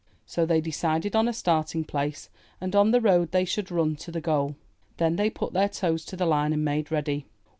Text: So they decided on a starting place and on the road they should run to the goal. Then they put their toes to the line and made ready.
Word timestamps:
So 0.25 0.47
they 0.47 0.61
decided 0.61 1.15
on 1.15 1.27
a 1.27 1.31
starting 1.31 1.83
place 1.83 2.31
and 2.59 2.75
on 2.75 2.89
the 2.89 2.99
road 2.99 3.29
they 3.31 3.45
should 3.45 3.69
run 3.69 3.95
to 3.97 4.11
the 4.11 4.19
goal. 4.19 4.55
Then 4.97 5.15
they 5.15 5.29
put 5.29 5.53
their 5.53 5.69
toes 5.69 6.03
to 6.05 6.15
the 6.17 6.25
line 6.25 6.53
and 6.53 6.65
made 6.65 6.89
ready. 6.91 7.27